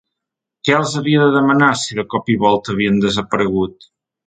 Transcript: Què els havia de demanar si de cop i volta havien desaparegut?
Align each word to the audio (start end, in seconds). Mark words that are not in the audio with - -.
Què 0.67 0.71
els 0.77 0.95
havia 1.01 1.19
de 1.25 1.35
demanar 1.35 1.69
si 1.83 1.99
de 2.01 2.07
cop 2.15 2.33
i 2.37 2.39
volta 2.47 2.77
havien 2.77 3.01
desaparegut? 3.07 3.89